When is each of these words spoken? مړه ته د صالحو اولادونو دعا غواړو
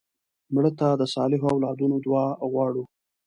مړه 0.53 0.71
ته 0.79 0.87
د 1.01 1.03
صالحو 1.15 1.47
اولادونو 1.55 1.95
دعا 2.05 2.27
غواړو 2.51 2.83